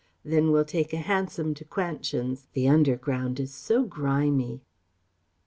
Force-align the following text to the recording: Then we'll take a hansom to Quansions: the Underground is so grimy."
Then 0.25 0.49
we'll 0.51 0.65
take 0.65 0.93
a 0.93 0.97
hansom 0.97 1.53
to 1.53 1.63
Quansions: 1.63 2.47
the 2.53 2.67
Underground 2.67 3.39
is 3.39 3.53
so 3.53 3.83
grimy." 3.83 4.61